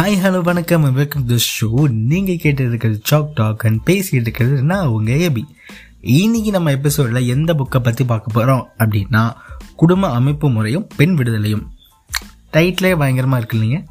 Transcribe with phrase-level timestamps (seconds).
[0.00, 4.86] Hi hello வணக்கம் welcome to show நீங்கள் கேட்டு இருக்கிறது சாக் டாக் அண்ட் பேசிகிட்டு இருக்கிறது நான்
[4.86, 5.42] உங்கள் ஏபி
[6.00, 9.32] இன்னைக்கு நம்ம எபிசோடில் எந்த புக்கை பற்றி பார்க்க போகிறோம் அப்படின்னா
[9.76, 11.66] குடும்ப அமைப்பு முறையும் பெண் விடுதலையும்.
[12.52, 13.84] டைட்டிலே பயங்கரமாக இருக்கு இல்லைங்க?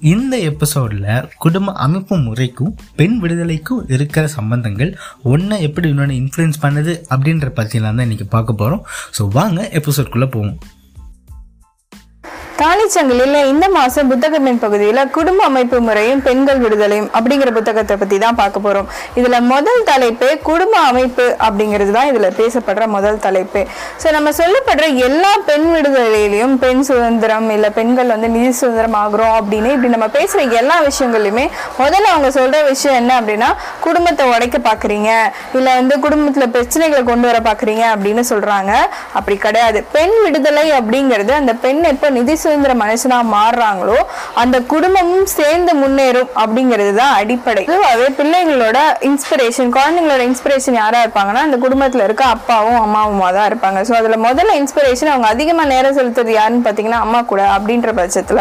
[0.00, 7.50] இந்த எபிசோடில் குடும்ப அமைப்பு முறைக்கும் பெண் விடுதலைக்கும் இருக்கிற சம்பந்தங்கள் ஒன்றை எப்படி இன்னொன்று இன்ஃப்ளூயன்ஸ் பண்ணுது அப்படின்ற
[7.50, 8.86] பற்றிலாம் தான் இன்றைக்கி பார்க்க போகிறோம்
[9.18, 10.58] ஸோ வாங்க எபிசோட்குள்ளே போவோம்.
[12.60, 18.62] தாலிச்சங்கிலில் இந்த மாதம் புத்தகமின் பகுதியில குடும்ப அமைப்பு முறையும் பெண்கள் விடுதலையும் அப்படிங்கிற புத்தகத்தை பற்றி தான் பார்க்க
[18.66, 18.88] போகிறோம்
[19.18, 23.62] இதில் முதல் தலைப்பு குடும்ப அமைப்பு அப்படிங்கிறது தான் இதுல பேசப்படுற முதல் தலைப்பு.
[24.02, 29.70] ஸோ நம்ம சொல்லப்படுற எல்லா பெண் விடுதலையிலையும் பெண் சுதந்திரம் இல்லை பெண்கள் வந்து நிதி சுதந்திரம் ஆகுறோம் அப்படின்னு
[29.74, 31.46] இப்படி நம்ம பேசுற எல்லா விஷயங்கள்லையுமே
[31.80, 33.50] முதல்ல அவங்க சொல்ற விஷயம் என்ன அப்படின்னா
[33.80, 35.10] குடும்பத்தை உடைக்க பாக்குறீங்க
[35.58, 38.72] இல்லை வந்து குடும்பத்துல பிரச்சனைகளை கொண்டு வர பார்க்குறீங்க அப்படின்னு சொல்றாங்க.
[39.18, 39.78] அப்படி கிடையாது.
[39.96, 43.98] பெண் விடுதலை அப்படிங்கிறது அந்த பெண் எப்போ நிதி சுதந்திர மனுஷனா மாறுறாங்களோ
[44.42, 51.56] அந்த குடும்பமும் சேர்ந்து முன்னேறும் அப்படிங்கிறது தான் அடிப்படை அதே பிள்ளைங்களோட இன்ஸ்பிரேஷன் குழந்தைங்களோட இன்ஸ்பிரேஷன் யாரா இருப்பாங்கன்னா அந்த
[51.64, 53.78] குடும்பத்துல இருக்க அப்பாவும் அம்மாவுமா தான் இருப்பாங்க.
[53.88, 58.40] ஸோ அதுல முதல்ல இன்ஸ்பிரேஷன் அவங்க அதிகமா நேரம் செலுத்துறது யாருன்னு பாத்தீங்கன்னா அம்மா கூட அப்படின்ற பட்சத்துல.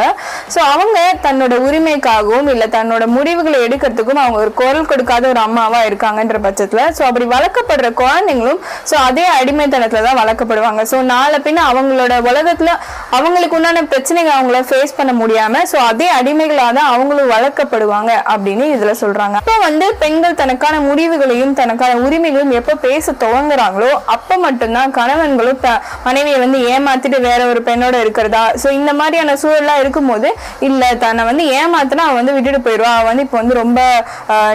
[0.54, 6.40] ஸோ அவங்க தன்னோட உரிமைக்காகவும் இல்ல தன்னோட முடிவுகளை எடுக்கிறதுக்கும் அவங்க ஒரு குரல் கொடுக்காத ஒரு அம்மாவா இருக்காங்கன்ற
[6.48, 10.84] பட்சத்துல ஸோ அப்படி வளர்க்கப்படுற குழந்தைங்களும் ஸோ அதே அடிமைத்தனத்துல தான் வளர்க்கப்படுவாங்க.
[10.94, 12.72] ஸோ நாளை பின்ன அவங்களோட உலகத்துல
[13.18, 18.92] அவங்களுக்கு உண்டான பிரச்சனைகள் அவங்கள ஃபேஸ் பண்ண முடியாம ஸோ அதே அடிமைகளாக தான் அவங்களும் வளர்க்கப்படுவாங்க அப்படின்னு இதுல
[19.02, 19.36] சொல்றாங்க.
[19.40, 26.40] அப்போ வந்து பெண்கள் தனக்கான முடிவுகளையும் தனக்கான உரிமைகளையும் எப்போ பேச துவங்குறாங்களோ அப்போ மட்டும்தான் கணவன்களும் த- மனைவியை
[26.40, 28.44] வந்து ஏமாத்திட்டு வேற ஒரு பெண்ணோட இருக்கிறதா?
[28.62, 30.30] ஸோ இந்த மாதிரியான சூழல்லாம் இருக்கும்போது
[30.62, 32.92] இல்ல தன்னை வந்து ஏமாத்தினா அவன் வந்து விட்டுட்டு போயிடுவா.
[32.96, 33.80] அவன் வந்து இப்போ வந்து ரொம்ப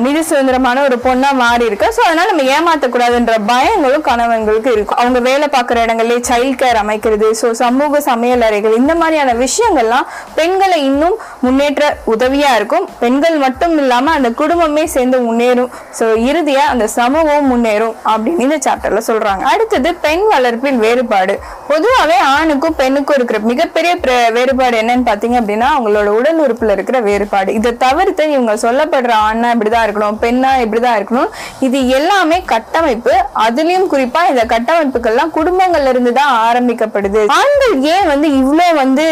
[0.04, 1.91] நிதி சுதந்திரமான ஒரு பொண்ணா மாறி இருக்கா?
[1.97, 3.19] ஸோ அதனால நம்ம ஏமாத்தக்கூடாதுன்ற
[3.50, 5.00] பயங்களும் கணவன்களுக்கு இருக்கும்.
[5.00, 10.06] அவங்க வேலை பார்க்குற இடங்கள்லயே சைல்ட் கேர் அமைக்கிறது ஸோ சமூக சமையல் அறைகள் இந்த மாதிரியான விஷயங்கள்லாம்
[10.38, 12.86] பெண்களை இன்னும் முன்னேற்ற உதவியா இருக்கும்.
[13.02, 15.70] பெண்கள் மட்டும் இல்லாம அந்த குடும்பமே சேர்ந்து முன்னேறும்.
[15.98, 19.44] ஸோ இறுதியா அந்த சமூகம் முன்னேறும் அப்படின்னு இந்த சாப்டர்ல சொல்றாங்க.
[19.52, 21.36] அடுத்தது பெண் வளர்ப்பில் வேறுபாடு.
[21.70, 23.92] பொதுவாகவே ஆணுக்கும் பெண்ணுக்கும் இருக்கிற மிகப்பெரிய
[24.36, 27.50] வேறுபாடு என்னன்னு பார்த்தீங்க அப்படின்னா அவங்களோட உடல் உறுப்புல இருக்கிற வேறுபாடு.
[27.58, 31.30] இதை தவிர்த்து இவங்க சொல்லப்படுற ஆணா இப்படிதான் இருக்கணும் பெண்ணா இப்படிதான் இருக்கணும்
[31.66, 33.14] இது எல்லாமே கட்டமைப்பு.
[33.46, 37.22] அதுலயும் குறிப்பா இந்த கட்டமைப்புகள்லாம் குடும்பங்கள்ல இருந்து தான் ஆரம்பிக்கப்படுது.
[37.40, 39.04] ஆண்கள் ஏன் வந்து இவ்வளோ வந்து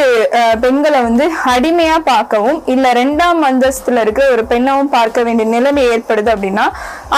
[0.63, 6.65] பெண்களை வந்து அடிமையா பார்க்கவும் இல்ல ரெண்டாம் அந்தஸ்துல இருக்க ஒரு பெண்ணாவும் பார்க்க வேண்டிய நிலைமை ஏற்படுது அப்படின்னா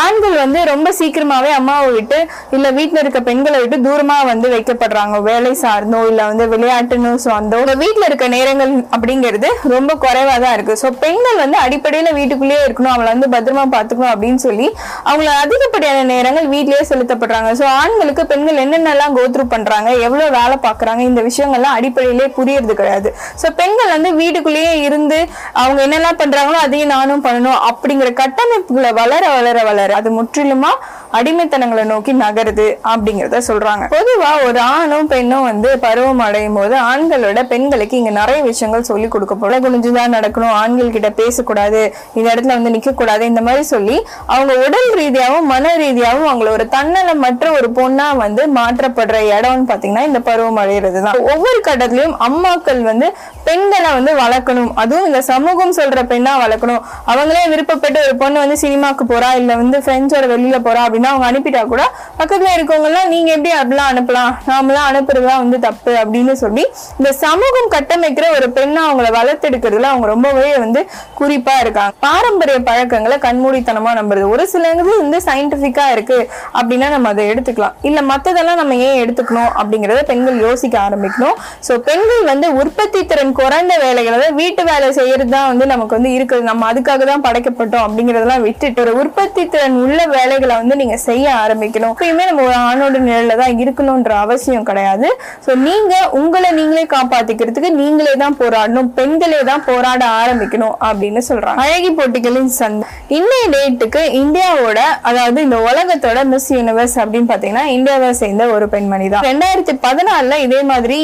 [0.02, 2.18] ஆண்கள் வந்து ரொம்ப சீக்கிரமாவே அம்மாவை விட்டு
[2.56, 5.16] இல்ல வீட்டுல இருக்க பெண்களை விட்டு தூரமா வந்து வைக்கப்படுறாங்க.
[5.28, 10.76] வேலை சார்ந்தோ இல்ல வந்து விளையாட்டுன்னு சார்ந்தோ இல்ல வீட்டுல இருக்க நேரங்கள் அப்படிங்கிறது ரொம்ப குறைவா தான் இருக்கு.
[10.82, 14.68] சோ பெண்கள் வந்து அடிப்படையில வீட்டுக்குள்ளேயே இருக்கணும் அவளை வந்து பத்திரமா பாத்துக்கணும் அப்படின்னு சொல்லி
[15.10, 17.52] அவங்கள அதிகப்படியான நேரங்கள் வீட்லயே செலுத்தப்படுறாங்க.
[17.62, 23.08] சோ ஆண்களுக்கு பெண்கள் என்னென்னலாம் கோத்ரூ பண்றாங்க எவ்வளவு வேலை பாக்குறாங்க இந்த விஷயங்கள்லாம் அடிப்படையிலே புரியறதுக்கு கிடையாது.
[23.42, 25.20] ஸோ பெண்கள் வந்து வீட்டுக்குள்ளேயே இருந்து
[25.62, 30.72] அவங்க என்னெல்லாம் பண்றாங்களோ அதையும் நானும் பண்ணணும் அப்படிங்கிற கட்டமைப்புகளை வளர வளர வளர அது முற்றிலுமா
[31.12, 33.84] அடிமைத்தனங்களை நோக்கி நகருது அப்படிங்கிறத சொல்றாங்க.
[33.96, 39.64] பொதுவா ஒரு ஆணும் பெண்ணும் வந்து பருவம் அடையும் போது ஆண்களோட பெண்களுக்கு இங்க நிறைய விஷயங்கள் சொல்லி கொடுக்கப்படும்
[39.64, 44.90] குனிஞ்சுதான் நடக்கணும் ஆண்கள் கிட்ட பேசக்கூடாது இந்த இடத்துல வந்து நிக்க கூடாது இந்த மாதிரி சொல்லி அவங்க உடல்
[44.94, 51.02] ரீதியாகவும் மன ரீதியாகவும் அவங்கள ஒரு தன்னலமற்ற ஒரு பொண்ணா வந்து மாற்றப்படுற இடம்னு பாத்தீங்கன்னா இந்த பருவம் அடைகிறது
[51.02, 53.12] தான் ஒவ்வொரு கட்டத்திலயும் அம்மாக்கள் வந்து
[53.44, 54.70] பெண்களை வந்து வளர்க்கணும்.
[54.74, 56.80] அதுவும் இந்த சமூகம் சொல்ற பெண்ணா வளர்க்கணும்.
[57.06, 61.62] அவங்களே விருப்பப்பட்டு ஒரு பொண்ணு வந்து சினிமாக்கு போறா இல்ல வந்து ஃப்ரெண்ட்ஸோட வெளியில போறா அப்படின்னு அவங்க அனுப்பிட்டா
[61.72, 61.82] கூட
[62.18, 64.32] பக்கத்துல இருக்கவங்கலாம் நீங்க எப்படி அப்படிலாம் அனுப்பலாம்?
[64.50, 66.64] நாமெல்லாம் அனுப்புறதுலாம் வந்து தப்பு அப்படின்னு சொல்லி
[66.98, 70.80] இந்த சமூகம் கட்டமைக்கிற ஒரு பெண்ணை அவங்கள வளர்த்தெடுக்கிறதுல அவங்க ரொம்பவே வந்து
[71.20, 71.94] குறிப்பா இருக்காங்க.
[72.06, 74.26] பாரம்பரிய பழக்கங்களை கண்மூடித்தனமா நம்புறது.
[74.34, 76.18] ஒரு சில இது வந்து சயின்டிபிக்கா இருக்கு
[76.58, 77.74] அப்படின்னா நம்ம அதை எடுத்துக்கலாம்.
[77.88, 81.36] இல்ல மத்ததெல்லாம் நம்ம ஏன் எடுத்துக்கணும் அப்படிங்கறத பெண்கள் யோசிக்க ஆரம்பிக்கணும்.
[81.66, 86.46] சோ பெண்கள் வந்து உற்பத்தி திறன் குறைந்த வேலைகளை வீட்டு வேலை செய்யறது தான் வந்து நமக்கு வந்து இருக்குது.
[86.50, 91.94] நம்ம அதுக்காக தான் படைக்கப்பட்டோம் அப்படிங்கறதெல்லாம் விட்டுட்டு ஒரு உற்பத்தி திறன் உள்ள வேலைகளை வந்து நீங்க செய்ய ஆரம்பிக்கணும்.
[91.94, 95.08] எப்பயுமே நம்ம ஒரு ஆணோட நிழல்ல தான் இருக்கணும்ன்ற அவசியம் கிடையாது.
[95.44, 98.90] ஸோ நீங்க உங்களை நீங்களே காப்பாத்திக்கிறதுக்கு நீங்களே தான் போராடணும்.
[98.98, 101.64] பெண்களே தான் போராட ஆரம்பிக்கணும் அப்படின்னு சொல்றாங்க.
[101.64, 102.86] அழகி போட்டிகளின் சந்தை.
[103.18, 104.78] இன்னைய டேட்டுக்கு இந்தியாவோட
[105.10, 109.26] அதாவது இந்த உலகத்தோட மிஸ் யூனிவர்ஸ் அப்படின்னு பாத்தீங்கன்னா இந்தியாவை சேர்ந்த ஒரு பெண்மணி தான்.
[109.30, 110.98] ரெண்டாயிரத்தி பதினாலுல இதே மாதிரி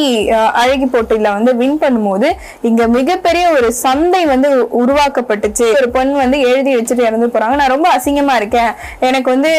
[0.63, 2.29] அழகி போட்டியில வந்து வின் பண்ணும்போது
[2.69, 4.49] இங்க மிகப்பெரிய ஒரு சந்தை வந்து
[4.83, 5.67] உருவாக்கப்பட்டுச்சு.
[5.81, 7.57] ஒரு பொண்ணு வந்து எழுதி வச்சுட்டு இறந்து போறாங்க.
[7.61, 8.73] நான் ரொம்ப அசிங்கமா இருக்கேன்.
[9.09, 9.53] எனக்கு வந்து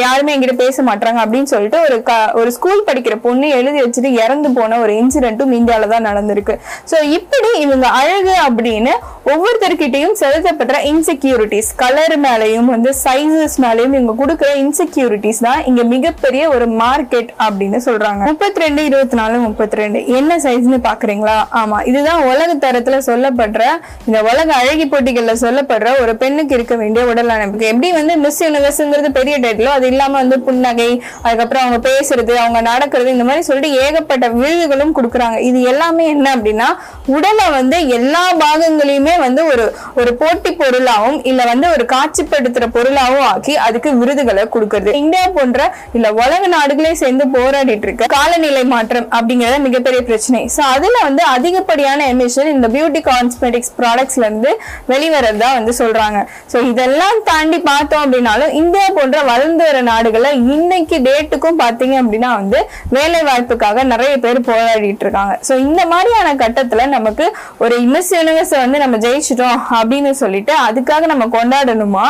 [0.00, 4.50] யாருமே என்கிட்ட பேச மாட்டாங்க அப்படின்னு சொல்லிட்டு ஒரு க- ஒரு ஸ்கூல் படிக்கிற பொண்ணு எழுதி வச்சுட்டு இறந்து
[4.50, 6.54] போன ஒரு இன்சிடென்ட்டும் இந்தியால தான் நடந்திருக்கு.
[6.90, 8.92] சோ இப்படி இவங்க அழகு அப்படின்னு
[9.32, 16.66] ஒவ்வொருத்தர்கிட்டயும் செலுத்தப்படுற இன்செக்யூரிட்டிஸ் கலர் மேலயும் வந்து சைசஸ் மேலேயும் இவங்க கொடுக்குற இன்செக்யூரிட்டிஸ் தான் இங்க மிகப்பெரிய ஒரு
[16.78, 18.22] மார்க்கெட் அப்படின்னு சொல்றாங்க.
[18.24, 21.36] முப்பத்தி ரெண்டு இருபத்தி நாலு முப்பத்தி ரெண்டு என்ன சைஸ்னு பாக்குறீங்களா?
[21.60, 23.62] ஆமா இதுதான் உலக தரத்துல சொல்லப்படுற
[24.06, 25.70] இந்த உலக அழகி போட்டிகள்ல சொல்லப்படுற
[26.02, 30.38] ஒரு பெண்ணுக்கு இருக்க வேண்டிய உடல் அமைப்பு எப்படி வந்து மிஸ் யூனிவர்ஸ்ங்கிறது பெரிய டைட்டிலோ அது இல்லாம வந்து
[30.46, 30.90] புன்னகை
[31.26, 35.38] அதுக்கப்புறம் அவங்க பேசுறது அவங்க நடக்கிறது இந்த மாதிரி சொல்லிட்டு ஏகப்பட்ட விருதுகளும் கொடுக்குறாங்க.
[35.48, 36.68] இது எல்லாமே என்ன அப்படின்னா
[37.16, 39.64] உடலை வந்து எல்லா பாகங்களையுமே வந்து ஒரு
[40.00, 44.92] ஒரு போட்டி பொருளாகவும் இல்ல வந்து ஒரு காட்சிப்படுத்துற பொருளாகவும் ஆக்கி அதுக்கு விருதுகளை கொடுக்கறது.
[45.02, 45.60] இந்தியா போன்ற
[45.96, 50.40] இல்ல உலக நாடுகளே சேர்ந்து போராடிட்டு இருக்க காலநிலை மாற்றம் அப்படிங்கறது மிகப்பெரிய பிரச்சனை.
[50.56, 54.50] சோ அதுல வந்து அதிகப்படியான எமிஷன் இந்த பியூட்டி காஸ்மெட்டிக்ஸ் ப்ராடக்ட்ஸ்ல இருந்து
[54.92, 56.18] வெளிவரதா வந்து சொல்றாங்க.
[56.52, 62.58] சோ இதெல்லாம் தாண்டி பார்த்தோம் அப்படின்னாலும் இந்தியா போன்ற வளர்ந்து வர நாடுகள்ல இன்னைக்கு டேட்டுக்கும் பாத்தீங்க அப்படின்னா வந்து
[62.96, 65.34] வேலை வாய்ப்புக்காக நிறைய பேர் போராடிட்டு இருக்காங்க.
[65.48, 67.26] சோ இந்த மாதிரியான கட்டத்துல நமக்கு
[67.64, 72.06] ஒரு மிஸ் யூனிவர்ஸ் வந்து நம்ம ஜெயிச்சிட்டோம் அப்படின்னு சொல்லிட்டு அதுக்காக நம்ம கொண்டாடணுமா?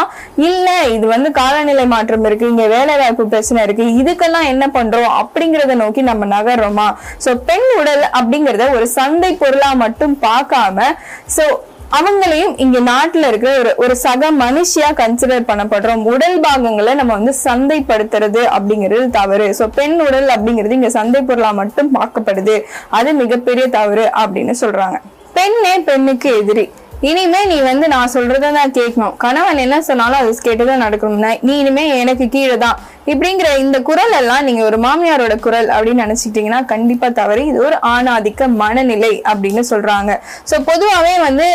[0.48, 5.76] இல்ல இது வந்து காலநிலை மாற்றம் இருக்கு இங்க வேலை வாய்ப்பு பிரச்சனை இருக்கு இதுக்கெல்லாம் என்ன பண்றோம் அப்படிங்கறத
[5.82, 6.88] நோக்கி நம்ம நகர்றோமா?
[7.26, 10.88] சோ பெண் உடல் அப்படிங்கறத ஒரு சந்தை பொருளா மட்டும் பார்க்காம
[11.36, 11.44] சோ
[11.96, 18.42] அவங்களையும் இங்க நாட்டுல இருக்கிற ஒரு ஒரு சக மனுஷியா கன்சிடர் பண்ணப்படுறோம் உடல் பாகங்களை நம்ம வந்து சந்தைப்படுத்துறது
[18.56, 19.54] அப்படிங்கிறது தவறு.
[19.58, 22.62] சோ பெண் உடல் அப்படிங்கிறது இங்க சந்தை பொருளா மட்டும் பார்க்கப்படுது.
[22.90, 24.98] அது மிகப்பெரிய தவறு அப்படின்னு சொல்றாங்க.
[25.34, 26.72] பெண்ணே பெண்ணுக்கு எதிரி.
[27.00, 29.14] இனிமே நீ வந்து நான் சொல்றதை தான் கேட்கணும்.
[29.16, 32.78] கணவன் என்ன சொன்னாலும் அது கேட்டுதான் நடக்கணும் நீ இனிமே எனக்கு கீழே தான்.
[33.10, 37.42] இப்படிங்கிற இந்த குரல் எல்லாம் நீங்க ஒரு மாமியாரோட குரல் அப்படின்னு நினைச்சிட்டீங்கன்னா கண்டிப்பா தவறு.
[37.50, 40.10] இது ஒரு ஆணாதிக்க மனநிலை அப்படின்னு சொல்றாங்க.
[40.50, 41.46] ஸோ பொதுவாவே வந்து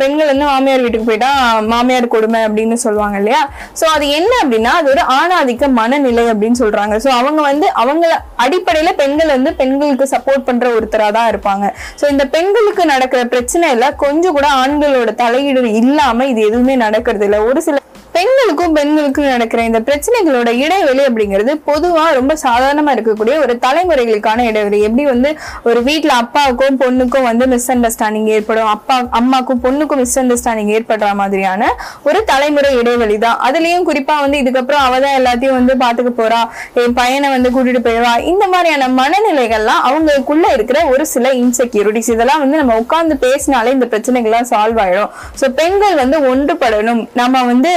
[0.00, 1.30] பெண்கள் வந்து மாமியார் வீட்டுக்கு போயிட்டா
[1.72, 3.42] மாமியார் கொடுமை அப்படின்னு சொல்லுவாங்க இல்லையா?
[3.80, 6.96] சோ அது என்ன அப்படின்னா அது ஒரு ஆணாதிக்க மனநிலை அப்படின்னு சொல்றாங்க.
[7.06, 8.12] சோ அவங்க வந்து அவங்கள
[8.46, 11.66] அடிப்படையில பெண்கள் வந்து பெண்களுக்கு சப்போர்ட் பண்ற ஒருத்தரா தான் இருப்பாங்க.
[12.00, 17.62] சோ இந்த பெண்களுக்கு நடக்கிற பிரச்சனையில கொஞ்சம் கூட ஆண்களோட தலையீடு இல்லாம இது எதுவுமே நடக்கிறது இல்ல ஒரு
[17.68, 17.76] சில
[18.14, 24.78] பெண்களுக்கும் பெண்களுக்கும் நடக்கிற இந்த பிரச்சனைகளோட இடைவெளி அப்படிங்கிறது பொதுவா ரொம்ப சாதாரணமா இருக்கக்கூடிய ஒரு தலைமுறைகளுக்கான இடைவெளி.
[24.88, 25.30] எப்படி வந்து
[25.68, 31.68] ஒரு வீட்டுல அப்பாவுக்கும் பொண்ணுக்கும் வந்து மிஸ் அண்டர்ஸ்டாண்டிங் ஏற்படும் அப்பா அம்மாக்கும் பொண்ணுக்கும் மிஸ் அண்டர்ஸ்டாண்டிங் ஏற்படுற மாதிரியான
[32.08, 33.38] ஒரு தலைமுறை இடைவெளி தான்.
[33.48, 36.40] அதுலயும் குறிப்பா வந்து இதுக்கப்புறம் அவ தான் எல்லாத்தையும் வந்து பாத்துக்க போறா
[36.84, 38.14] என் பையனை வந்து கூட்டிட்டு போயிடுவா.
[38.32, 44.50] இந்த மாதிரியான மனநிலைகள்லாம் அவங்களுக்குள்ள இருக்கிற ஒரு சில இன்செக்யூரிட்டிஸ் இதெல்லாம் வந்து நம்ம உட்கார்ந்து பேசினாலே இந்த பிரச்சனைகள்லாம்
[44.52, 45.10] சால்வ் ஆயிடும்.
[45.40, 47.02] ஸோ பெண்கள் வந்து ஒன்றுபடணும்.
[47.22, 47.72] நம்ம வந்து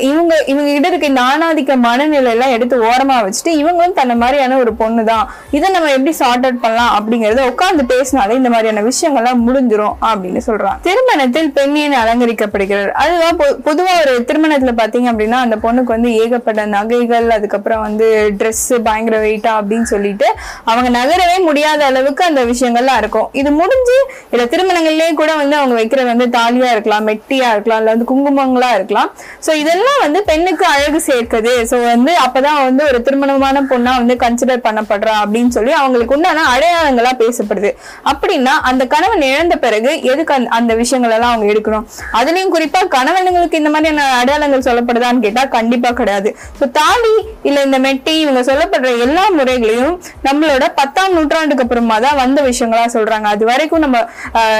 [0.00, 4.74] இவங்க இவங்க கிட்ட இருக்க இந்த ஆணாதிக்க மனநிலை எல்லாம் எடுத்து ஓரமா வச்சுட்டு இவங்களும் தன்னை மாதிரியான ஒரு
[4.74, 9.94] பொண்ணு தான் இதை நம்ம எப்படி சார்ட் அவுட் பண்ணலாம் அப்படிங்கறத உட்காந்து பேசினாலே இந்த மாதிரியான விஷயங்கள்லாம் முடிஞ்சிரும்
[10.00, 12.90] அப்படின்னு சொல்றான் திருமணத்தில் பெண் அலங்கரிக்கப்படுகிறார்.
[12.90, 18.82] அதுதான் பொ- பொதுவா ஒரு திருமணத்துல பாத்தீங்க அப்படின்னா அந்த பொண்ணுக்கு வந்து ஏகப்பட்ட நகைகள் அதுக்கப்புறம் வந்து ட்ரெஸ்
[18.84, 20.34] பயங்கர வெயிட்டா அப்படின்னு சொல்லிட்டு
[20.64, 23.28] அவங்க நகரவே முடியாத அளவுக்கு அந்த விஷயங்கள்லாம் இருக்கும்.
[23.32, 23.96] இது முடிஞ்சு
[24.30, 29.12] இல்ல திருமணங்கள்லயே கூட வந்து அவங்க வைக்கிறது வந்து தாலியா இருக்கலாம் மெட்டியா இருக்கலாம் இல்ல வந்து குங்குமங்களா இருக்கலாம்.
[29.46, 31.52] சோ இதெல்லாம் வந்து பெண்ணுக்கு அழகு சேர்க்குது.
[31.70, 37.10] சோ வந்து அப்பதான் வந்து ஒரு திருமணமான பொண்ணா வந்து கன்சிடர் பண்ணப்படுறா அப்படின்னு சொல்லி அவங்களுக்கு உண்டான அடையாளங்களா
[37.18, 37.70] பேசப்படுது.
[38.04, 41.86] அப்படின்னா அந்த கணவன் இழந்த பிறகு எதுக்கு அந்த- அந்த விஷயங்கள் எல்லாம் அவங்க எடுக்கணும்?
[42.12, 46.36] அதுலயும் குறிப்பா கணவனுங்களுக்கு இந்த மாதிரியான அடையாளங்கள் சொல்லப்படுதான்னு கேட்டா கண்டிப்பா கிடையாது.
[46.60, 52.42] சோ தாலி இல்ல இந்த மெட்டி இவங்க சொல்லப்படுற எல்லா முறைகளையும் நம்மளோட பத்தாம் நூற்றாண்டுக்கு அப்புறமா தான் வந்த
[52.42, 53.22] விஷயங்களா சொல்றாங்க.
[53.22, 54.08] அது வரைக்கும் நம்ம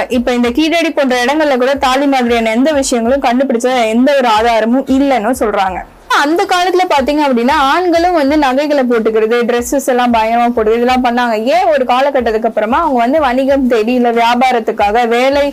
[0.09, 5.31] இப்ப இந்த கீழடி போன்ற இடங்கள்ல கூட தாலி மாதிரியான எந்த விஷயங்களும் கண்டுபிடிச்ச எந்த ஒரு ஆதாரமும் இல்லைன்னு
[5.39, 5.85] சொல்றாங்க.
[6.23, 11.35] அந்த காலத்துல பாத்தீங்க அப்படின்னா ஆண்களும் வந்து நகைகளை போட்டுக்கிறது ட்ரெஸ்ஸஸ் எல்லாம் பயமா போடுறது இதெல்லாம் பண்ணாங்க.
[11.55, 15.45] ஏன் ஒரு காலகட்டத்துக்கு அப்புறமா அவங்க வந்து வணிகம் தேடி இல்ல வியாபாரத்துக்காக வேலை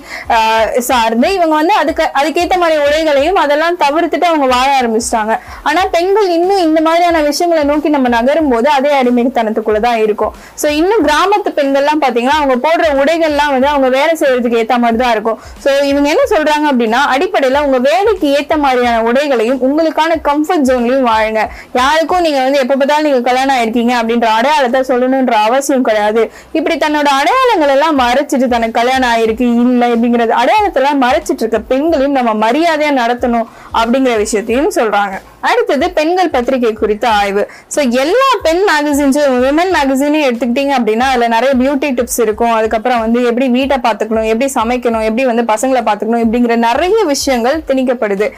[0.89, 5.35] சார்ந்து இவங்க வந்து அதுக்கு அதுக்கேற்ற மாதிரி உடைகளையும் அதெல்லாம் தவிர்த்துட்டு அவங்க வாழ ஆரம்பிச்சிட்டாங்க.
[5.71, 10.33] ஆனா பெண்கள் இன்னும் இந்த மாதிரியான விஷயங்களை நோக்கி நம்ம நகரும் போது அதே அடிமைத்தனத்துக்குள்ளதான் இருக்கும்.
[10.63, 15.15] சோ இன்னும் கிராமத்து பெண்கள்லாம் பாத்தீங்கன்னா அவங்க போடுற உடைகள்லாம் வந்து அவங்க வேலை செய்யறதுக்கு ஏத்த மாதிரி தான்
[15.17, 15.39] இருக்கும்.
[15.65, 21.43] சோ இவங்க என்ன சொல்றாங்க அப்படின்னா அடிப்படையில உங்க வேலைக்கு ஏத்த மாதிரியான உடைகளையும் உங்களுக்கான கம்ஃபர்ட் ஜோன்லயும் வாழுங்க.
[21.73, 26.33] யாருக்கும் நீங்க வந்து எப்ப பார்த்தாலும் நீங்க கல்யாணம் ஆயிருக்கீங்க அப்படின்ற அடையாளத்தை சொல்லணும்ன்ற அவசியம் கிடையாது.
[26.53, 32.35] இப்படி தன்னோட அடையாளங்கள் எல்லாம் மறைச்சிட்டு தனக்கு கல்யாணம் ஆயிருக்கு இல்ல அப்படிங்கறது அடையாளத்தெல்லாம் மறைச்சிட்டு இருக்க பெண்களையும் நம்ம
[32.47, 33.49] மரியாதையா நடத்தணும்.
[33.81, 35.15] அப்படிங்கிற விஷயத்தையும் சொல்றாங்க.
[35.51, 37.43] அடுத்தது பெண்கள் பத்திரிகை குறித்த ஆய்வு.
[37.75, 42.53] ஸோ எல்லா பெண் மேகசின்ஸும் விமன் மேகசினையும் எடுத்துக்கிட்டீங்க அப்படின்னா அதில் நிறைய பியூட்டி டிப்ஸ் இருக்கும்.
[42.59, 48.29] அதுக்கப்புறம் வந்து எப்படி வீட்டை பார்த்துக்கணும் எப்படி சமைக்கணும் எப்படி வந்து பசங்களை பார்த்துக்கணும் இப்படிங்கிற நிறைய விஷயங்கள் திணிக்கப்படுது.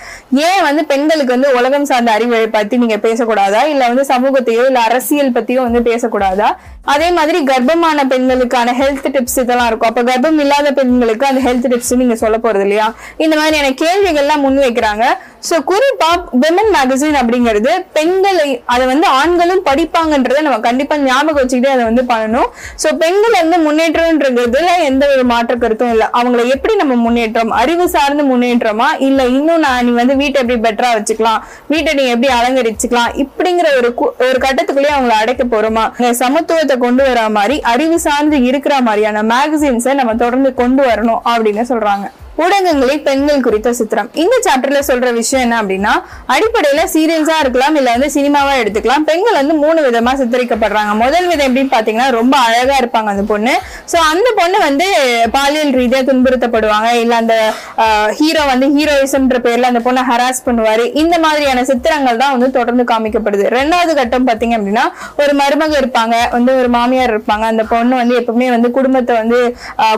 [0.48, 3.62] ஏன் வந்து பெண்களுக்கு வந்து உலகம் சார்ந்த அறிவை பற்றி நீங்கள் பேசக்கூடாதா?
[3.72, 6.50] இல்லை வந்து சமூகத்தையோ இல்லை அரசியல் பற்றியோ வந்து பேசக்கூடாதா?
[6.94, 9.90] அதே மாதிரி கர்ப்பமான பெண்களுக்கான ஹெல்த் டிப்ஸ் இதெல்லாம் இருக்கும்.
[9.90, 12.88] அப்போ கர்ப்பம் இல்லாத பெண்களுக்கு அந்த ஹெல்த் டிப்ஸ் நீங்கள் சொல்ல போகிறது இல்லையா?
[13.24, 15.04] இந்த மாதிரியான கேள்விகள்லாம் முன் வைக்கிறாங்க.
[15.50, 21.84] ஸோ குறிப்பா விமன் மேகசின் அப்படிங்கிறது பெண்களை அதை வந்து ஆண்களும் படிப்பாங்கன்றதை நம்ம கண்டிப்பா ஞாபகம் வச்சுக்கிட்டே அதை
[21.84, 22.46] வந்து பண்ணணும்.
[22.82, 26.06] ஸோ பெண்கள் வந்து முன்னேற்றம்ன்றதுல எந்த ஒரு மாற்ற கருத்தும் இல்லை.
[26.12, 27.50] அவங்களை எப்படி நம்ம முன்னேற்றம்?
[27.50, 28.84] அறிவு சார்ந்து முன்னேற்றமா?
[28.98, 31.42] இல்லை இன்னும் நான் நீ வந்து வீட்டை எப்படி பெட்டரா வச்சுக்கலாம்?
[31.68, 33.12] வீட்டை நீ எப்படி அலங்கரிச்சுக்கலாம்?
[33.14, 36.12] இப்படிங்கிற ஒரு கு- ஒரு கட்டத்துக்குள்ளேயே அவங்களை அடைக்க போறோமா?
[36.12, 42.10] சமத்துவத்தை கொண்டு வர மாதிரி அறிவு சார்ந்து இருக்கிற மாதிரியான மேகசின்ஸை நம்ம தொடர்ந்து கொண்டு வரணும் அப்படின்னு சொல்றாங்க.
[42.42, 44.08] ஊடகங்களில் பெண்கள் குறித்த சித்திரம்.
[44.22, 45.92] இந்த சாப்டர்ல சொல்ற விஷயம் என்ன அப்படின்னா
[46.34, 49.04] அடிப்படையில சீரியல்ஸா இருக்கலாம் இல்ல வந்து சினிமாவா எடுத்துக்கலாம்.
[49.10, 50.92] பெண்கள் வந்து மூணு விதமா சித்தரிக்கப்படுறாங்க.
[51.02, 53.52] முதல் விதம் எப்படின்னு பாத்தீங்கன்னா ரொம்ப அழகா இருப்பாங்க அந்த பொண்ணு.
[53.92, 54.88] சோ அந்த பொண்ணு வந்து
[55.36, 56.88] பாலியல் ரீதியா துன்புறுத்தப்படுவாங்க.
[57.02, 57.36] இல்ல அந்த
[58.20, 60.86] ஹீரோ வந்து ஹீரோயிசம்ன்ற பேர்ல அந்த பொண்ணை ஹராஸ் பண்ணுவாரு.
[61.02, 63.46] இந்த மாதிரியான சித்திரங்கள் தான் வந்து தொடர்ந்து காமிக்கப்படுது.
[63.58, 64.86] ரெண்டாவது கட்டம் பாத்தீங்க அப்படின்னா
[65.22, 66.16] ஒரு மருமக இருப்பாங்க.
[66.36, 67.46] வந்து ஒரு மாமியார் இருப்பாங்க.
[67.54, 69.40] அந்த பொண்ணு வந்து எப்பவுமே வந்து குடும்பத்தை வந்து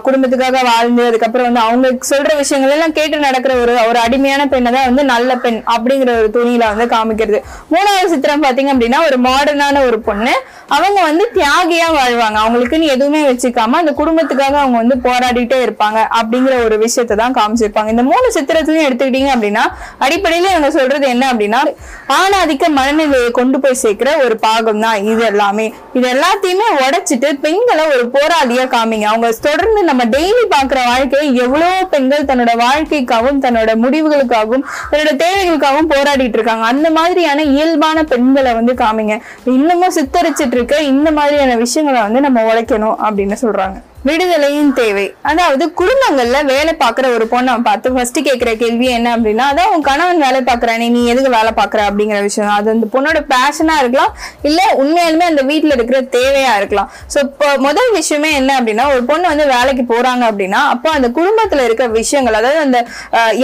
[0.06, 4.84] குடும்பத்துக்காக வாழ்ந்து அதுக்கப்புறம் வந்து அவங்க சொல்ற விஷயங்கள் எல்லாம் கேட்டு நடக்கிற ஒரு ஒரு அடிமையான பெண்ணை தான்
[4.84, 7.40] வந்து நல்ல பெண் அப்படிங்கிற ஒரு துணியில வந்து காமிக்கிறது.
[7.74, 10.34] மூணாவது சித்திரம் பாத்தீங்க அப்படின்னா ஒரு மாடர்னான ஒரு பொண்ணு.
[10.68, 12.38] அவங்க வந்து தியாகியா வாழ்வாங்க.
[12.44, 17.88] அவங்களுக்குன்னு எதுவுமே வச்சுக்காம அந்த குடும்பத்துக்காக அவங்க வந்து போராடிட்டே இருப்பாங்க அப்படிங்கிற ஒரு விஷயத்தை தான் காமிச்சிருப்பாங்க.
[17.88, 19.64] இந்த மூணு சித்திரத்திலையும் எடுத்துக்கிட்டீங்க அப்படின்னா
[20.00, 21.60] அடிப்படையில இவங்க சொல்றது என்ன அப்படின்னா
[22.08, 25.74] ஆணாதிக்க மனநிலையை கொண்டு போய் சேர்க்கிற ஒரு பாகம் தான் இது எல்லாமே.
[25.92, 29.06] இது எல்லாத்தையுமே உடைச்சிட்டு பெண்களை ஒரு போராளியா காமிங்க.
[29.12, 36.36] அவங்க தொடர்ந்து நம்ம டெய்லி பாக்குற வாழ்க்கையை எவ்வளவு பெண்கள் தன்னோட வாழ்க்கைக்காகவும் தன்னோட முடிவுகளுக்காகவும் தன்னோட தேவைகளுக்காகவும் போராடிட்டு
[36.38, 36.66] இருக்காங்க.
[36.66, 39.20] அந்த மாதிரியான இயல்பான பெண்களை வந்து காமிங்க.
[39.44, 43.82] இன்னமும் சித்தரிச்சிட்டு இருக்க இந்த மாதிரியான விஷயங்களை வந்து நம்ம உழைக்கணும் அப்படின்னு சொல்றாங்க.
[44.08, 45.04] விடுதலையும் தேவை.
[45.30, 50.22] அதாவது குடும்பங்கள்ல வேலை பார்க்குற ஒரு பொண்ணை பார்த்து ஃபர்ஸ்ட் கேட்குற கேள்வி என்ன அப்படின்னா அதான் உன் கணவன்
[50.26, 52.52] வேலை பார்க்குறானே நீ எதுக்கு வேலை பார்க்குற அப்படிங்கிற விஷயம்.
[52.58, 54.12] அது அந்த பொண்ணோட பேஷனா இருக்கலாம்
[54.48, 56.90] இல்ல உண்மையாலுமே அந்த வீட்டில் இருக்கிற தேவையா இருக்கலாம்.
[57.14, 61.64] ஸோ இப்போ முதல் விஷயமே என்ன அப்படின்னா ஒரு பொண்ணு வந்து வேலைக்கு போறாங்க அப்படின்னா அப்போ அந்த குடும்பத்துல
[61.68, 62.78] இருக்கிற விஷயங்கள் அதாவது அந்த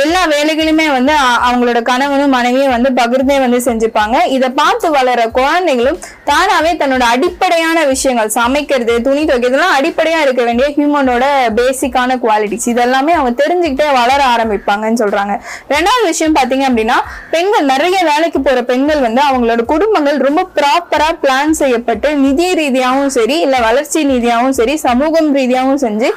[0.04, 1.14] எல்லா வேலைகளுமே வந்து
[1.48, 4.16] அவங்களோட கணவனும் மனைவியும் வந்து பகிர்ந்தே வந்து செஞ்சுப்பாங்க.
[4.36, 6.00] இதை பார்த்து வளர குழந்தைகளும்
[6.30, 11.24] தானாவே தன்னோட அடிப்படையான விஷயங்கள் சமைக்கிறது துணி துவைக்கிறதுலாம் அடிப்படையா இருக்க வேண்டிய ஹியூமனோட
[11.58, 15.34] பேசிக்கான குவாலிட்டிஸ் இதெல்லாமே அவங்க தெரிஞ்சுக்கிட்டே வளர ஆரம்பிப்பாங்கன்னு சொல்றாங்க.
[15.74, 16.96] ரெண்டாவது விஷயம் பாத்தீங்க அப்படின்னா
[17.34, 23.36] பெண்கள் நிறைய வேலைக்கு போற பெண்கள் வந்து அவங்களோட குடும்பங்கள் ரொம்ப ப்ராப்பரா பிளான் செய்யப்பட்டு நிதி ரீதியாகவும் சரி
[23.46, 26.10] இல்ல வளர்ச்சி ரீதியாகவும் சரி சமூகம் ரீதியாகவும் செஞ்சு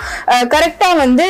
[0.54, 1.28] கரெக்டா வந்து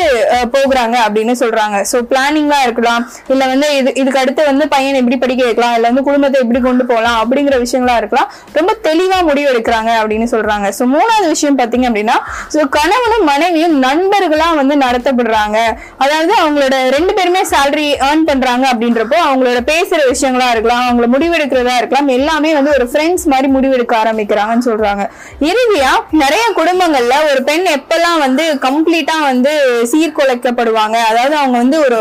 [0.56, 1.78] போகிறாங்க அப்படின்னு சொல்றாங்க.
[1.92, 3.04] ஸோ பிளானிங்கா இருக்கலாம்.
[3.34, 5.76] இல்ல வந்து இது இதுக்கு அடுத்து வந்து பையன் எப்படி படிக்க வைக்கலாம்.
[5.78, 8.30] இல்ல வந்து குடும்பத்தை எப்படி கொண்டு போகலாம் அப்படிங்கிற விஷயங்களா இருக்கலாம்.
[8.58, 10.68] ரொம்ப தெளிவா முடிவு எடுக்கிறாங்க அப்படின்னு சொல்றாங்க.
[10.80, 12.18] ஸோ மூணாவது விஷயம் பாத்தீங்க அப்படின்னா
[12.56, 15.58] ஸோ கணவனும் மனைவியும் நண்பர்களா வந்து நடத்தப்படுறாங்க.
[16.04, 22.10] அதாவது அவங்களோட ரெண்டு பேருமே சேலரி ஏர்ன் பண்றாங்க அப்படின்றப்போ அவங்களோட பேசுற விஷயங்களா இருக்கலாம் அவங்கள முடிவெடுக்கிறதா இருக்கலாம்
[22.18, 25.06] எல்லாமே வந்து ஒரு ஃப்ரெண்ட்ஸ் மாதிரி முடிவெடுக்க ஆரம்பிக்கிறாங்கன்னு சொல்றாங்க.
[25.50, 25.92] இறுதியா
[26.24, 29.54] நிறைய குடும்பங்கள்ல ஒரு பெண் எப்பெல்லாம் வந்து கம்ப்ளீட்டா வந்து
[29.92, 32.00] சீர்குலைக்கப்படுவாங்க அதாவது அவங்க வந்து ஒரு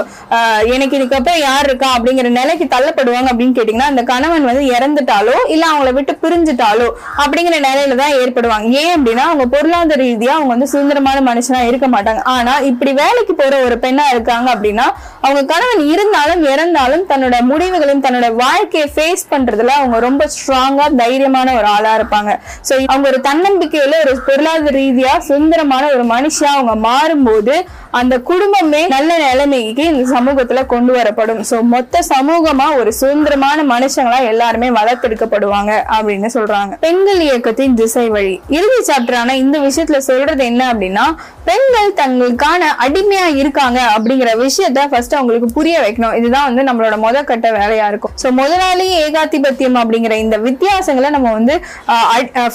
[0.75, 5.93] எனக்கு இதுக்கப்புறம் யார் இருக்கா அப்படிங்கிற நிலைக்கு தள்ளப்படுவாங்க அப்படின்னு கேட்டீங்கன்னா அந்த கணவன் வந்து இறந்துட்டாலோ இல்ல அவங்கள
[6.01, 6.91] விட்டு பிரிஞ்சுட்டாலோ
[7.23, 8.67] அப்படிங்கிற நிலையில தான் ஏற்படுவாங்க.
[8.83, 12.23] ஏன் அப்படின்னா அவங்க பொருளாதார ரீதியா அவங்க வந்து சுதந்திரமான மனுஷனா இருக்க மாட்டாங்க.
[12.37, 14.87] ஆனா இப்படி வேலைக்கு போற ஒரு பெண்ணா இருக்காங்க அப்படின்னா
[15.27, 21.69] அவங்க கணவன் இருந்தாலும் இறந்தாலும் தன்னோட முடிவுகளையும் தன்னோட வாழ்க்கையை ஃபேஸ் பண்றதுல அவங்க ரொம்ப ஸ்ட்ராங்கா தைரியமான ஒரு
[21.77, 22.33] ஆளா இருப்பாங்க.
[22.69, 27.55] சோ அவங்க ஒரு தன்னம்பிக்கையில ஒரு பொருளாதார ரீதியா சுதந்திரமான ஒரு மனுஷியா அவங்க மாறும்போது
[28.01, 31.43] அந்த குடும்பமே நல்ல நிலைமைக்கு இந்த சமூகத்துல கொண்டு வரப்படும்.
[31.51, 36.73] சோ மொத்த சமூகமா ஒரு சுதந்திரமான மனுஷங்களா எல்லாருமே வளர்த்தெடுக்கப்படுவாங்க அப்படின்னு சொல்றாங்க.
[36.81, 38.35] பெண்கள் இயக்கத்தின் திசை வழி.
[38.49, 41.07] இறுதி சாப்டரான இந்த விஷயத்துல சொல்றது என்ன அப்படின்னா
[41.49, 46.17] பெண்கள் தங்களுக்கான அடிமையா இருக்காங்க அப்படிங்கிற விஷயத்த ஃபர்ஸ்ட் அவங்களுக்கு புரிய வைக்கணும்.
[46.21, 48.15] இதுதான் வந்து நம்மளோட முத கட்ட வேலையா இருக்கும்.
[48.23, 51.57] ஸோ முதலாளி ஏகாதிபத்தியம் அப்படிங்கிற இந்த வித்தியாசங்களை நம்ம வந்து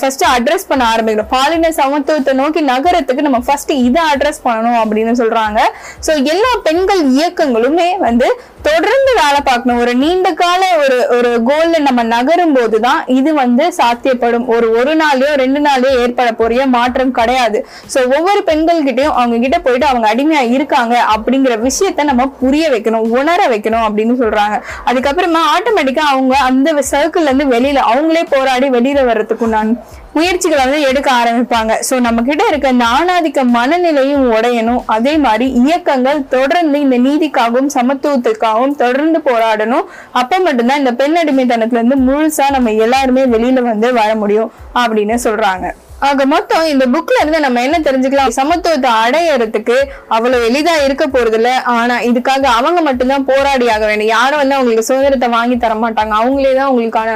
[0.02, 5.60] ஃபர்ஸ்ட் அட்ரஸ் பண்ண ஆரம்பிக்கணும் பாலின சமத்துவத்தை நோக்கி நகரத்துக்கு நம்ம ஃபர்ஸ்ட் இதை அட்ரஸ் பண்ணணும் அப்படின்னு சொல்றாங்க.
[6.08, 8.30] ஸோ எல்லா பெண்கள் இயக்கங்களுமே வந்து
[8.68, 9.78] தொடர்ந்து வேலை பார்க்கணும்.
[9.84, 14.48] ஒரு நீண்ட கால ஒரு ஒரு கோல்ல நம்ம நகரும் போதுதான் இது வந்து சாத்தியப்படும்.
[14.56, 17.60] ஒரு ஒரு நாளையோ ரெண்டு நாளையோ ஏற்பட போறிய மாற்றம் கிடையாது.
[17.94, 23.08] ஸோ ஒவ்வொரு பெண்கள் கிட்டயும் அவங்க கிட்ட போயிட்டு அவங்க அடிமையா இருக்காங்க அப்படிங்கிற விஷயத்த நம்ம புரிய வைக்கணும்
[23.20, 24.58] உணர வைக்கணும் அப்படின்னு சொல்றாங்க.
[24.90, 29.72] அதுக்கப்புறமா ஆட்டோமேட்டிக்கா அவங்க அந்த சர்க்கிள்ல இருந்து வெளியில அவங்களே போராடி வெளியில நான்
[30.14, 31.74] முயற்சிகளை வந்து எடுக்க ஆரம்பிப்பாங்க.
[31.88, 34.80] சோ நம்ம கிட்ட இருக்க இந்த ஆணாதிக்க மனநிலையும் உடையணும்.
[34.86, 39.86] அதே மாதிரி இயக்கங்கள் தொடர்ந்து இந்த நீதிக்காகவும் சமத்துவத்துக்காகவும் தொடர்ந்து போராடணும்.
[40.12, 45.68] அப்ப மட்டும்தான் இந்த பெண் அடிமைத்தனத்துல இருந்து முழுசா நம்ம எல்லாருமே வெளியில வந்து வர முடியும் அப்படின்னு சொல்றாங்க.
[46.00, 48.34] ஆக மொத்தம் இந்த புக்ல இருந்து நம்ம என்ன தெரிஞ்சுக்கலாம்?
[48.36, 49.76] சமத்துவத்தை அடையறதுக்கு
[50.08, 54.08] அவ்வளவு எளிதா இருக்க போறது இல்ல ஆனா இதுக்காக அவங்க மட்டும்தான் போராடி ஆக வேண்டும்.
[54.08, 56.14] யாரும் வந்து அவங்களுக்கு சுதந்திரத்தை வாங்கி தர மாட்டாங்க.
[56.20, 57.16] அவங்களே தான் அவங்களுக்கான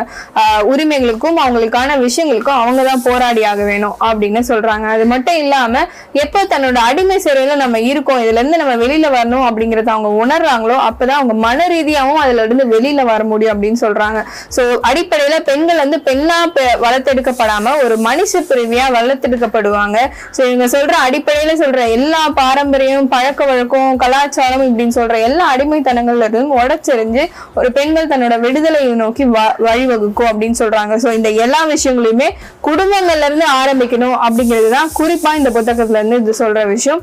[0.64, 4.86] உரிமைகளுக்கும் அவங்களுக்கான விஷயங்களுக்கும் அவங்க தான் போராடி ஆக வேணும் அப்படின்னு சொல்றாங்க.
[4.96, 5.84] அது மட்டும் இல்லாம
[6.24, 11.20] எப்ப தன்னோட அடிமை சிறையில நம்ம இருக்கோம் இதுல இருந்து நம்ம வெளியில வரணும் அப்படிங்கறத அவங்க உணர்றாங்களோ அப்பதான்
[11.20, 14.20] அவங்க மன ரீதியாவும் அதுல இருந்து வெளியில வர முடியும் அப்படின்னு சொல்றாங்க.
[14.56, 17.52] சோ அடிப்படையில பெண்கள் வந்து பெண்ணா பெ- வளர்த்தெடுக்கப்படாம
[17.84, 18.32] ஒரு மனுஷ
[18.74, 19.98] பிரிவியா வளர்த்தெடுக்கப்படுவாங்க.
[20.36, 26.56] சோ இவங்க சொல்ற அடிப்படையில சொல்ற எல்லா பாரம்பரியம் பழக்க வழக்கம் கலாச்சாரம் இப்படின்னு சொல்ற எல்லா அடிமைத்தனங்கள்ல இருந்தும்
[26.58, 30.94] உடச்செறிஞ்சு ஒரு பெண்கள் தன்னோட விடுதலையை நோக்கி வ- வழிவகுக்கும் அப்படின்னு சொல்றாங்க.
[31.04, 32.30] சோ இந்த எல்லா விஷயங்களையுமே
[32.64, 37.02] குடும்பங்கள்ல இருந்து ஆரம்பிக்கணும் அப்படிங்கிறது தான் குறிப்பா இந்த புத்தகத்துல இருந்து இது சொல்ற விஷயம்.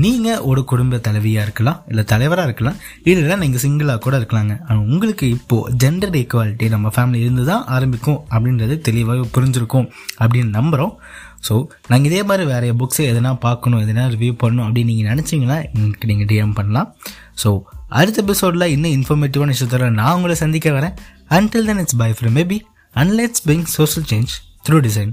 [0.00, 4.54] நீங்க ஒரு குடும்ப தலைவியா இருக்கலாம் இல்ல தலைவரா இருக்கலாம் இல்ல நீங்க சிங்கிளா கூட இருக்கலாங்க.
[4.86, 9.86] உங்களுக்கு இப்போ ஜெண்டர் ஈக்குவாலிட்டி நம்ம ஃபேமிலி இருந்து தான் ஆரம்பிக்கும் அப்படின்றது தெளிவாக புரிஞ்சிருக்கும்
[10.20, 10.92] அப்படின்னு நம்புறோம்.
[11.48, 16.06] ஸோ நாங்கள் இதே மாதிரி வேற புக்ஸை எதனா பார்க்கணும் எதனா ரிவ்யூ பண்ணணும் அப்படின்னு நீங்கள் நினச்சிங்கன்னா எங்களுக்கு
[16.06, 16.96] நீங்கள் டிஎம் பண்ணலாம்.
[17.44, 20.94] ஸோ அடுத்த எபிசோடில் இன்னும் இன்ஃபர்மேட்டிவான விஷயத்தில் நான் உங்களை சந்திக்க வரேன்.
[21.28, 22.60] Until then it's bye from maybe
[22.94, 24.32] and let's bring social change
[24.68, 25.12] through design